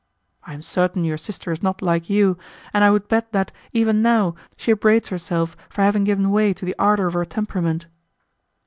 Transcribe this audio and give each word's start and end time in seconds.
I 0.43 0.55
am 0.55 0.63
certain 0.63 1.03
your 1.03 1.19
sister 1.19 1.51
is 1.51 1.61
not 1.61 1.83
like 1.83 2.09
you, 2.09 2.35
and 2.73 2.83
I 2.83 2.89
would 2.89 3.07
bet 3.07 3.31
that, 3.33 3.51
even 3.71 4.01
now, 4.01 4.33
she 4.57 4.71
upbraids 4.71 5.09
herself 5.09 5.55
for 5.69 5.83
having 5.83 6.05
given 6.05 6.31
way 6.31 6.55
to 6.55 6.65
the 6.65 6.73
ardour 6.79 7.05
of 7.05 7.13
her 7.13 7.23
temperament." 7.23 7.85